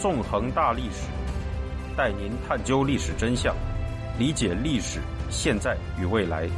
[0.00, 1.06] 纵横大历史，
[1.94, 3.54] 带您探究历史真相，
[4.18, 4.98] 理解历史
[5.28, 6.48] 现在与未来。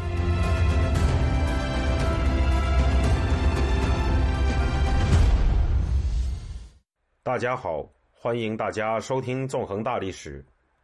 [7.25, 10.41] 大家好，欢迎大家收听《纵横大历史》，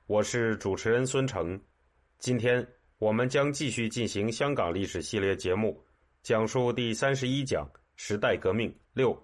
[0.08, 1.56] 我是主持人孙成。
[2.18, 2.66] 今天
[2.98, 5.80] 我们将继续进行香港历史系列节目，
[6.24, 9.16] 讲述第三十一讲“时代革命六”。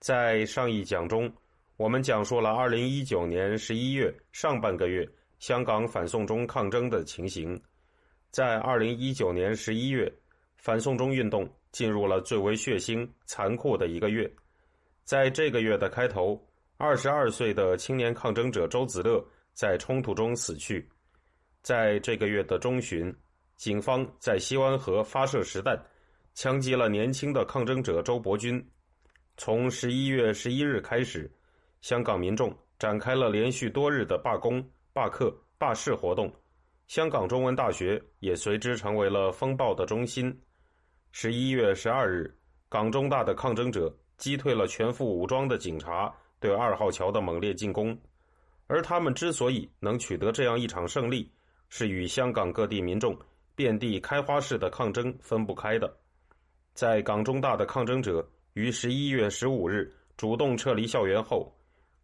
[0.00, 1.32] 在上一讲中，
[1.82, 5.04] 我们讲述了二零一九年十一月上半个月
[5.40, 7.60] 香港反送中抗争的情形。
[8.30, 10.08] 在二零一九年十一月，
[10.54, 14.32] 反送中运动进入了最为血腥、残酷的一个月。
[15.02, 16.40] 在这个月的开头，
[16.76, 19.20] 二十二岁的青年抗争者周子乐
[19.52, 20.88] 在冲突中死去。
[21.62, 23.12] 在这个月的中旬，
[23.56, 25.76] 警方在西湾河发射实弹，
[26.32, 28.64] 枪击了年轻的抗争者周伯君。
[29.36, 31.28] 从十一月十一日开始，
[31.82, 36.32] 香港民众展开了连续多日的罢工、罢课、罢市活动，
[36.86, 40.34] 香港中文大学也随之成为了风暴的中心。
[41.10, 42.34] 十一月十二日，
[42.70, 43.94] 港中大的抗争者。
[44.18, 47.98] 击退了全副武装的警察对二号桥的猛烈进攻，
[48.68, 51.28] 而他们之所以能取得这样一场胜利，
[51.68, 53.18] 是与香港各地民众
[53.56, 55.92] 遍地开花式的抗争分不开的。
[56.72, 61.52] 在港中大的抗争者于十一月十五日主动撤离校园后，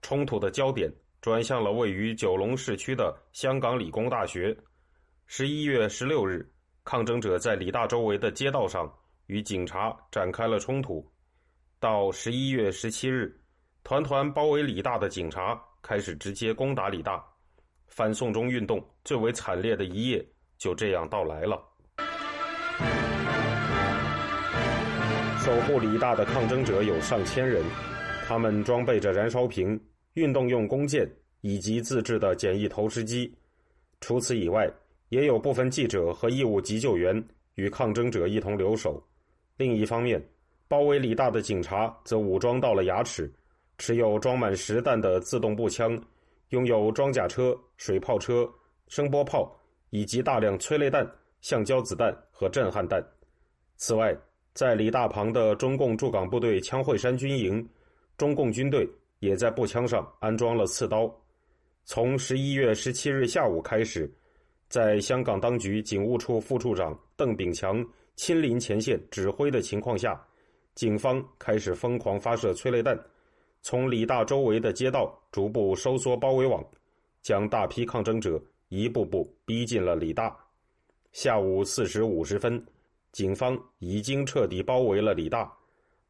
[0.02, 4.56] 冲突的焦点转向了位于九龙市区的香港理工大学。
[5.26, 6.48] 十一月十六日，
[6.84, 8.90] 抗争者在理大周围的街道上
[9.26, 11.06] 与警察展开了冲突。
[11.80, 13.38] 到十一月十七日，
[13.84, 17.22] 团团包围理大的警察开始直接攻打理大，
[17.86, 21.62] 反送中运动最为惨烈的一夜就这样到来了。
[25.38, 27.64] 守护理大的抗争者有上千人，
[28.28, 29.80] 他们装备着燃烧瓶、
[30.12, 33.34] 运动用弓箭以及自制的简易投石机。
[34.02, 34.70] 除此以外，
[35.08, 39.02] 也有部分记者和义务急救员与抗争者一同留守。
[39.56, 40.22] 另一方面，
[40.68, 43.32] 包围李大的警察则武装到了牙齿，
[43.78, 45.98] 持有装满实弹的自动步枪，
[46.50, 48.46] 拥有装甲车、水炮车、
[48.88, 53.02] 声波炮以及大量催泪弹、橡胶子弹和震撼弹。
[53.78, 54.14] 此外，
[54.52, 57.66] 在李大旁的中共驻港部队枪会山军营，
[58.18, 58.86] 中共军队
[59.20, 61.10] 也在步枪上安装了刺刀。
[61.84, 64.12] 从十一月十七日下午开始，
[64.68, 67.82] 在香港当局警务处副处长邓炳强
[68.16, 70.22] 亲临前线指挥的情况下。
[70.74, 72.96] 警方开始疯狂发射催泪弹，
[73.62, 76.64] 从李大周围的街道逐步收缩包围网，
[77.20, 80.36] 将大批抗争者一步步逼进了李大。
[81.10, 82.64] 下午四时五十分，
[83.10, 85.52] 警方已经彻底包围了李大，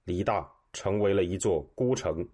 [0.05, 2.27] 李大成为了一座孤城。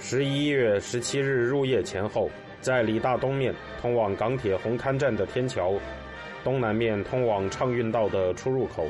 [0.00, 2.30] 十一月十七日入夜前后，
[2.60, 5.74] 在李大东面通往港铁红磡站的天桥。
[6.44, 8.86] 东南面通往畅运道的出入口，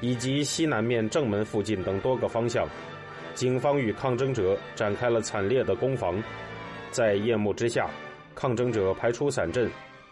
[0.00, 2.66] 以及西南面正门附近等多个方向，
[3.34, 6.22] 警方与抗争者展开了惨烈的攻防。
[6.90, 7.90] 在夜幕之下，
[8.34, 9.68] 抗争者排出散阵，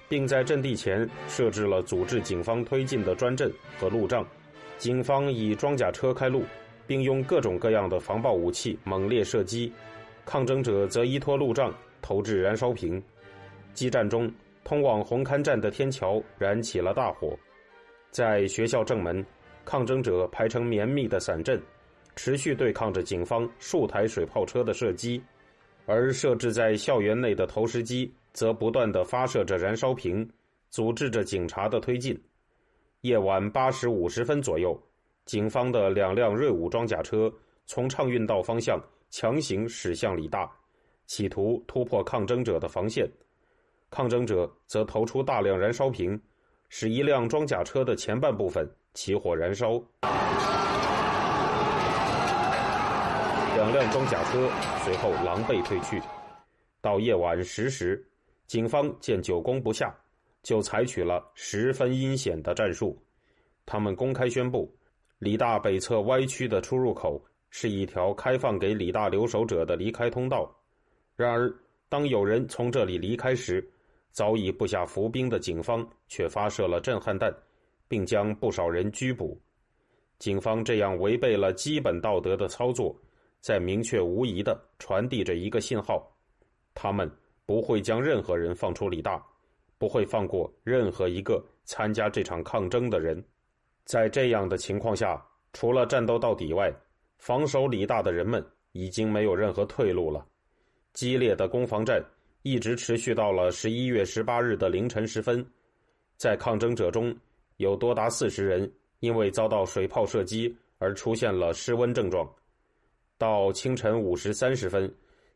[0.08, 4.26] 并在阵地前设置了阻滞警方推进的砖阵和路障。
[4.78, 6.44] 警方以装甲车开路，
[6.86, 9.70] 并用各种各样的防爆武器猛烈射击；
[10.24, 13.02] 抗争者则依托路障投掷燃烧瓶。
[13.74, 14.32] 激战中。
[14.68, 17.38] 通往红磡站的天桥燃起了大火，
[18.10, 19.24] 在学校正门，
[19.64, 21.62] 抗争者排成绵密的伞阵，
[22.16, 25.22] 持续对抗着警方数台水炮车的射击，
[25.86, 30.28] 而设置在校园内的投石机则不断的发射着燃烧瓶，
[30.68, 32.20] 阻滞着警察的推进。
[33.06, 34.76] 夜晚八时五十分左右，
[35.26, 37.32] 警方的两辆锐武装甲车
[37.64, 38.80] 从畅运道方向
[39.10, 40.50] 强行驶向理大，
[41.06, 43.08] 企图突破抗争者的防线。
[43.90, 46.20] 抗争者则投出大量燃烧瓶，
[46.68, 49.80] 使一辆装甲车的前半部分起火燃烧。
[53.54, 54.50] 两辆装甲车
[54.82, 56.02] 随后狼狈退去。
[56.80, 58.04] 到夜晚十时，
[58.48, 59.94] 警方见久攻不下，
[60.46, 62.96] 就采取了十分阴险的战术。
[63.64, 64.72] 他们公开宣布，
[65.18, 67.20] 李大北侧歪曲的出入口
[67.50, 70.48] 是一条开放给李大留守者的离开通道。
[71.16, 71.52] 然而，
[71.88, 73.68] 当有人从这里离开时，
[74.12, 77.34] 早已布下伏兵的警方却发射了震撼弹，
[77.88, 79.36] 并将不少人拘捕。
[80.20, 82.96] 警方这样违背了基本道德的操作，
[83.40, 86.08] 在明确无疑的传递着一个信号：
[86.72, 87.10] 他们
[87.44, 89.20] 不会将任何人放出李大，
[89.78, 93.22] 不会放过任何一个参加这场抗争的人。
[93.84, 96.72] 在这样的情况下，除了战斗到底外，
[97.18, 100.26] 防守李大的人们已经没有任何退路了。
[100.92, 102.02] 激烈的攻防战
[102.42, 105.44] 一直持续到了十一月十八日的凌晨时分，
[106.16, 107.16] 在抗争者中
[107.58, 108.70] 有多达四十人
[109.00, 112.28] 因为遭到水炮射击而出现了失温症状。
[113.18, 114.92] 到清晨五时三十分，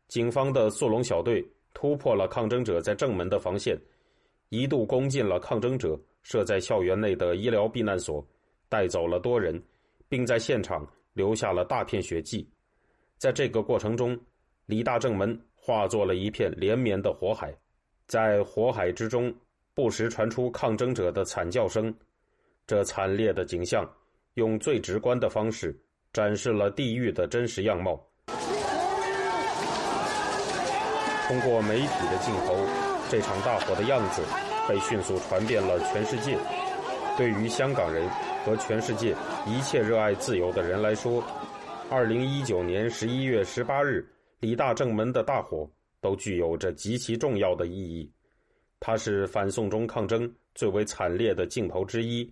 [0.07, 3.77] 警方的速龙小队突破了抗争者在正门的防线，
[4.51, 8.21] 一度攻进了抗争者设在校园内的医疗避难所，
[8.67, 9.57] 带走了多人，
[10.09, 12.45] 并在现场留下了大片血迹。
[13.17, 14.19] 在这个过程中，
[14.65, 17.55] 李大正门化作了一片连绵的火海，
[18.07, 19.33] 在火海之中，
[19.73, 21.93] 不时传出抗争者的惨叫声。
[22.67, 23.89] 这惨烈的景象，
[24.33, 25.73] 用最直观的方式。
[26.11, 27.97] 展示了地狱的真实样貌。
[31.25, 32.80] 通过媒体的镜头，
[33.11, 34.21] 这场大火的样子
[34.69, 36.37] 被迅速传遍了全世界。
[37.17, 38.09] 对于香港人
[38.45, 39.13] 和全世界
[39.45, 41.21] 一切热爱自由的人来说，
[41.89, 44.09] 二零一九年十一月十八日
[44.39, 45.69] 李大正门的大火
[45.99, 48.09] 都具有着极其重要的意义。
[48.79, 52.31] 它是反送中抗争最为惨烈的镜头之一，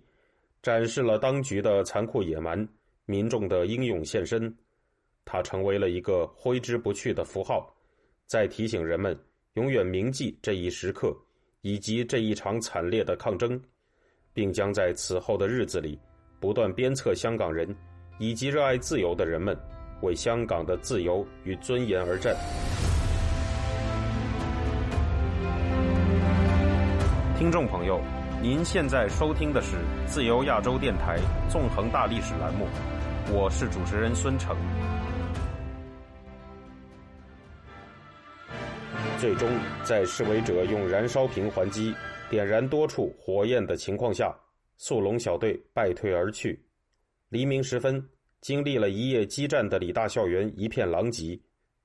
[0.62, 2.66] 展示了当局的残酷野蛮。
[3.04, 4.50] 民众的英勇献身，
[5.26, 7.70] 它成为了一个挥之不去的符号，
[8.26, 9.14] 在提醒人们
[9.54, 11.12] 永远铭记这一时刻
[11.62, 13.60] 以及这一场惨烈的抗争，
[14.32, 15.98] 并将在此后的日子里
[16.38, 17.74] 不断鞭策香港人
[18.20, 19.58] 以及热爱自由的人们
[20.02, 22.36] 为香港的自由与尊严而战。
[27.36, 28.00] 听众朋友，
[28.40, 31.18] 您现在收听的是自由亚洲电台
[31.48, 32.68] 纵横大历史栏目。
[33.32, 34.56] 我是主持人孙成。
[39.20, 39.50] 最终，
[39.84, 41.94] 在示威者用燃烧瓶还击、
[42.30, 44.34] 点燃多处火焰的情况下，
[44.78, 46.58] 速龙小队败退而去。
[47.28, 48.02] 黎明时分，
[48.40, 51.38] 经历了一夜激战的理大校园一片狼藉，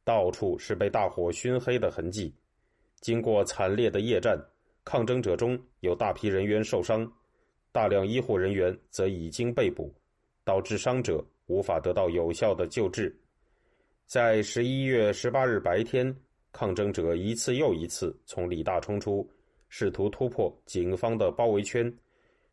[0.05, 2.33] 到处是被大火熏黑的痕迹。
[3.01, 4.39] 经过惨烈的夜战，
[4.85, 7.05] 抗争者中有大批人员受伤，
[7.73, 9.93] 大量医护人员则已经被捕，
[10.45, 11.21] 导致伤者。
[11.47, 13.13] 无法得到有效的救治。
[14.07, 16.15] 在十一月十八日白天，
[16.55, 19.29] 抗争者一次又一次从李大冲出，
[19.67, 21.93] 试图突破警方的包围圈，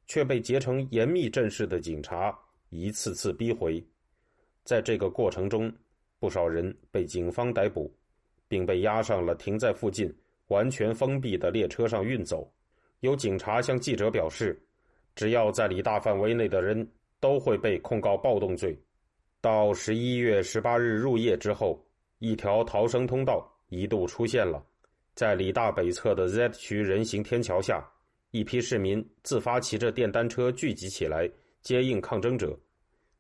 [0.09, 2.37] 却被结成严密阵势的警察
[2.71, 3.81] 一次次逼回。
[4.65, 5.73] 在这个过程中，
[6.19, 7.95] 不少人被警方逮捕，
[8.49, 10.13] 并被押上了停在附近
[10.49, 12.53] 完全封闭的列车上运走。
[13.01, 14.61] 有警察向记者表示
[15.15, 16.85] ：“只要在李大范围内的人。”
[17.23, 18.77] 都会被控告暴动罪。
[19.41, 21.81] 到十一月十八日入夜之后，
[22.19, 24.63] 一条逃生通道一度出现了，
[25.15, 27.83] 在理大北侧的 Z 区人行天桥下，
[28.31, 31.27] 一批市民自发骑着电单车聚集起来
[31.63, 32.55] 接应抗争者。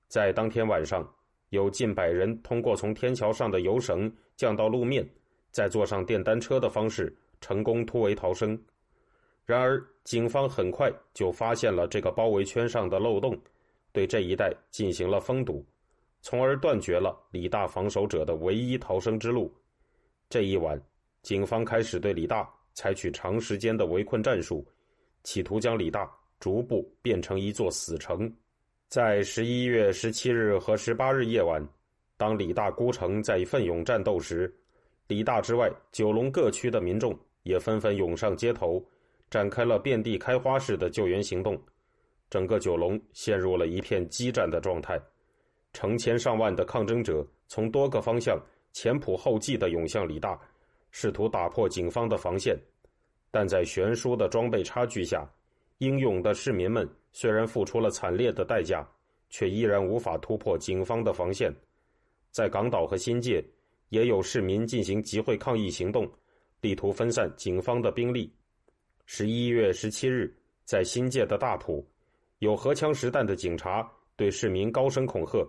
[0.09, 1.11] 在当天晚上，
[1.49, 5.09] 有近百人通过从天桥上的油绳降到路面，
[5.51, 8.63] 再坐上电单车的方式成功突围逃生。
[9.47, 13.35] 然而，警方很快就发现了这个包围圈上的漏洞。
[13.91, 15.65] 对这一带进行了封堵，
[16.21, 19.51] 从而断绝了李大防守者的唯一逃生之路。
[20.33, 20.81] 这一晚，
[21.21, 24.67] 警方开始对李大采取长时间的围困战术，
[25.25, 28.35] 企图将李大逐步变成一座死城。
[28.89, 31.63] 在十一月十七日和十八日夜晚，
[32.17, 34.51] 当李大孤城在奋勇战斗时，
[35.07, 38.83] 李大之外九龙各区的民众也纷纷涌上街头，
[39.29, 41.63] 展开了遍地开花式的救援行动。
[42.31, 44.99] 整个九龙陷入了一片激战的状态，
[45.75, 50.39] 成千上万的抗争者从多个方向前仆后继地涌向李大，
[50.91, 52.59] 试图打破警方的防线。
[53.31, 55.27] 但在悬殊的装备差距下，
[55.79, 58.87] 英勇的市民们虽然付出了惨烈的代价，
[59.31, 61.51] 却依然无法突破警方的防线。
[62.31, 63.45] 在港岛和新界，
[63.89, 66.11] 也有市民进行集会抗议行动，
[66.61, 68.31] 力图分散警方的兵力。
[69.07, 71.87] 十一月十七日，在新界的大埔。
[72.39, 75.47] 有荷枪实弹的警察对市民高声恐吓，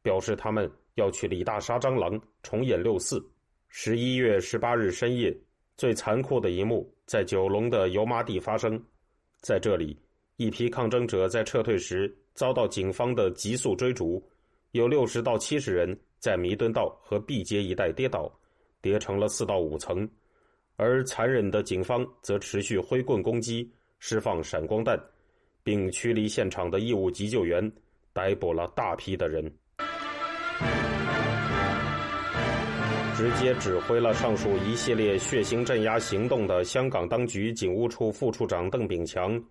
[0.00, 3.24] 表示他们要去李大杀蟑螂，重演六四。
[3.68, 5.34] 十一月十八日深夜，
[5.76, 8.82] 最残酷的一幕在九龙的油麻地发生。
[9.40, 9.96] 在这里，
[10.36, 14.22] 一批抗争者在撤退时遭到警方的急速追逐，
[14.72, 18.32] 有六十到七十人在弥敦道和毕街一带跌倒，
[18.82, 20.08] 跌成了四到五层。
[20.76, 24.98] 而残忍的警方则持续挥棍攻击，释放闪光弹。
[25.62, 27.72] 并驱离现场的义务急救员，
[28.12, 29.52] 逮捕了大批的人。
[33.16, 39.42] 直接指挥了上述一系列血腥镇压行动的香港当局警务处副处长邓炳强，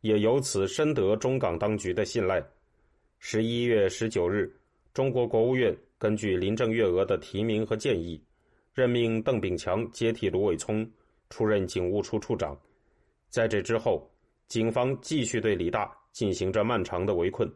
[0.00, 2.44] 也由此深得中港当局的信赖。
[3.20, 4.52] 十一月十九日，
[4.92, 8.20] 中国国务院根据林郑月娥的提名和建议，
[8.74, 10.84] 任命邓炳强接替卢伟聪
[11.30, 12.58] 出任警务处处长。
[13.28, 14.10] 在这之后，
[14.48, 17.48] 警方继续对李大进行着漫长的围困。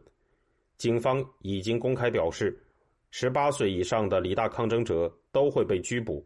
[0.77, 2.57] 警方已经公开表示，
[3.09, 6.25] 十八岁以上的李大抗争者都会被拘捕，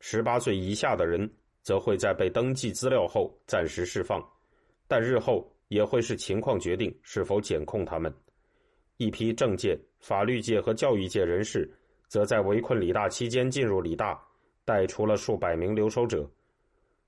[0.00, 1.30] 十八岁以下的人
[1.62, 4.22] 则会在被登记资料后暂时释放，
[4.86, 8.12] 但日后也会视情况决定是否检控他们。
[8.98, 11.68] 一批政界、法律界和教育界人士
[12.06, 14.20] 则在围困李大期间进入李大，
[14.64, 16.28] 带出了数百名留守者。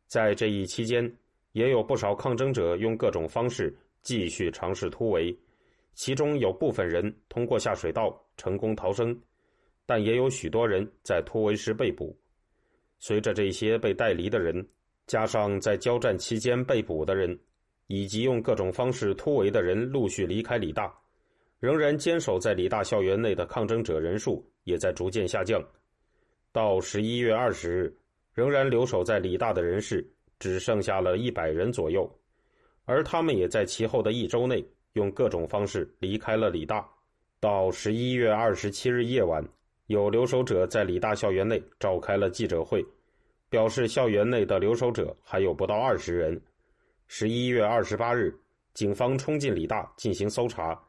[0.06, 1.11] 在这一期间，
[1.52, 5.37] 也有不少抗争者用各种方式继续尝试突围，
[5.95, 9.19] 其中有部分人通过下水道成功逃生，
[9.87, 12.17] 但也有许多人在突围时被捕。
[12.99, 14.67] 随着这些被带离的人，
[15.07, 17.39] 加上在交战期间被捕的人，
[17.87, 20.93] 以及用各种方式突围的人陆续离开李大。
[21.61, 25.63] 仍然坚守在李大校园内的抗争者人数也在逐渐下降，
[26.53, 27.97] 到十一月二十日，
[28.35, 30.07] 仍然留守在李大的人士
[30.39, 32.11] 只剩下了一百人左右，
[32.85, 34.63] 而他们也在其后的一周内
[34.95, 36.85] 用各种方式离开了李大。
[37.39, 39.47] 到十一月二十七日夜晚，
[39.87, 42.85] 有留守者在李大校园内召开了记者会，
[43.49, 46.41] 表示校园内的留守者还有不到二十人。
[47.07, 48.35] 十一月二十八日，
[48.73, 50.81] 警方冲进李大进行搜查。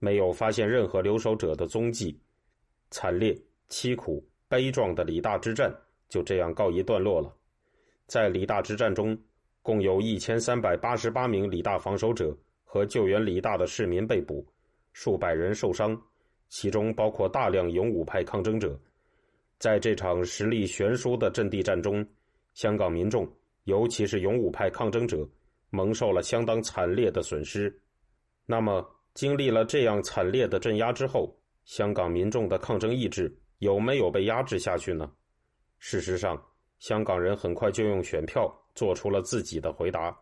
[0.00, 2.16] 没有发现任何留守者的踪迹，
[2.88, 3.36] 惨烈、
[3.68, 5.74] 凄苦、悲壮的李大之战
[6.08, 7.34] 就这样告一段落了。
[8.06, 9.18] 在李大之战中，
[9.60, 12.32] 共有一千三百八十八名李大防守者
[12.70, 14.46] 和救援李大的市民被捕，
[14.92, 15.98] 数百人受伤，
[16.50, 18.78] 其中包括大量勇武派抗争者。
[19.58, 22.06] 在这场实力悬殊的阵地战中，
[22.52, 23.26] 香港民众，
[23.64, 25.26] 尤其是勇武派抗争者，
[25.70, 27.74] 蒙受了相当惨烈的损失。
[28.44, 31.34] 那么，经历了这样惨烈的镇压之后，
[31.64, 35.10] 香港民众的抗争意志有没有被压制下去呢？
[35.78, 36.38] 事实上，
[36.80, 40.14] 香港人很快就用选票做出了自己的回答。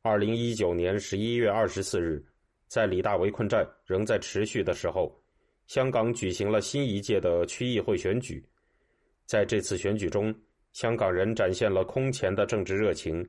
[0.00, 2.24] 二零一九年十一月二十四日，
[2.68, 5.12] 在李大围困战仍在持续的时候，
[5.66, 8.42] 香港举行了新一届的区议会选举。
[9.26, 10.32] 在这次选举中，
[10.72, 13.28] 香港人展现了空前的政治热情，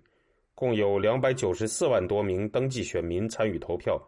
[0.53, 3.99] 共有两百九十四万多名登记选民参与投票。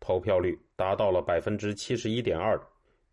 [0.00, 2.60] 投票率达到了百分之七十一点二，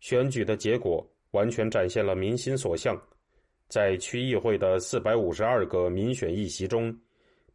[0.00, 3.00] 选举的结果完全展现了民心所向。
[3.68, 6.92] 在区议会的四百五十二个民选议席中，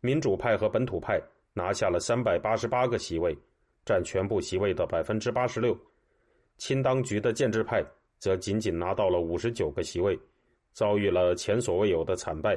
[0.05, 1.19] 民主派和本土派
[1.51, 3.35] 拿下了三百八十八个席位，
[3.83, 5.75] 占全部席位的百分之八十六。
[6.57, 7.83] 亲当局的建制派
[8.19, 10.17] 则仅仅拿到了五十九个席位，
[10.73, 12.55] 遭遇了前所未有的惨败。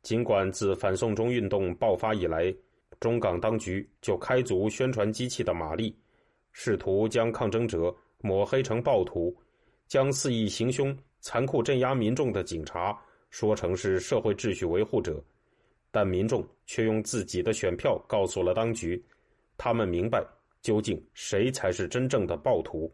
[0.00, 2.54] 尽管自反送中运动爆发以来，
[3.00, 5.94] 中港当局就开足宣传机器的马力。
[6.52, 9.36] 试图将抗争者抹黑成暴徒，
[9.86, 15.22] 将肆意行凶、残酷镇压民众的警察说成是社会秩序维护者，
[15.90, 19.02] 但民众却用自己的选票告诉了当局，
[19.56, 20.24] 他们明白
[20.62, 22.92] 究竟谁才是真正的暴徒。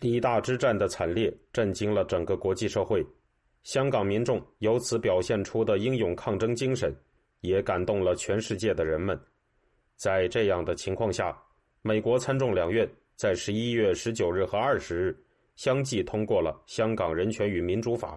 [0.00, 3.04] 李大之战的惨烈震惊了整个国际社会，
[3.62, 6.94] 香港民众由此表现出的英勇抗争精神，
[7.40, 9.18] 也感动了全世界的人们。
[9.96, 11.36] 在这样的情况下，
[11.82, 12.88] 美国参众两院。
[13.16, 15.18] 在十一月十九日和二十日，
[15.54, 18.14] 相继通过了《香港人权与民主法》。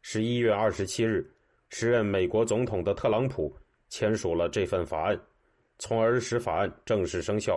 [0.00, 1.28] 十一月二十七日，
[1.74, 3.50] 时任美国总统的特朗普
[3.88, 5.18] 签署了这份法案，
[5.78, 7.56] 从而使法案正式生效。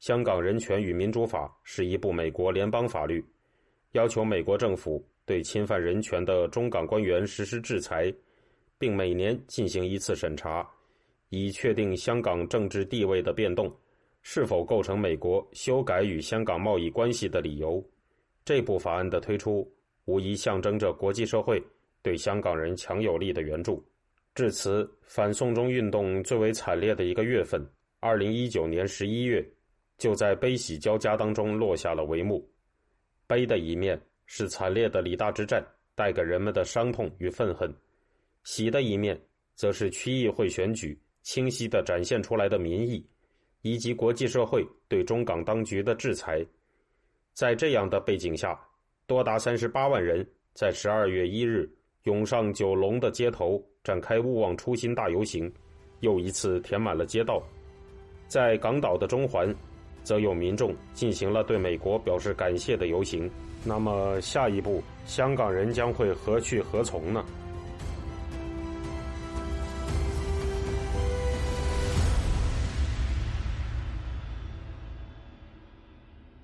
[0.04, 3.22] 《香港人权与民主法》是一部美国联邦法律，
[3.92, 8.12] 要求美国政府对侵犯人权的中港官员实施制裁，
[8.78, 10.66] 并每年进行一次审查，
[11.28, 13.70] 以确定香港政治地位的变动。
[14.22, 17.84] 是否构成美国修改与香港贸易关系的理由？
[18.46, 19.70] 这部法案的推出，
[20.06, 21.62] 无疑象征着国际社会
[22.02, 23.82] 对香港人强有力的援助。
[24.34, 27.64] 至此，反送中运动最为惨烈的一个月份——
[28.00, 29.44] 二零一九年十一月，
[29.98, 32.46] 就在悲喜交加当中落下了帷幕。
[33.26, 37.70] 悲的一面是惨烈的李大之战带给人们的伤痛与愤恨；
[38.44, 39.20] 喜的一面，
[39.54, 43.06] 则是区议会选举清晰地展现出来的民意。
[43.64, 46.44] 以及国际社会对中港当局的制裁，
[47.32, 48.58] 在这样的背景下，
[49.06, 51.72] 多达三十八万人在十二月一日
[52.04, 55.52] 涌上九龙的街头，展开“勿忘初心”大游行，
[56.00, 57.42] 又一次填满了街道。
[58.26, 59.54] 在港岛的中环，
[60.02, 63.30] 则有民众进行了对美国表示感谢的游行。
[63.64, 67.24] 那么，下一步香港人将会何去何从呢？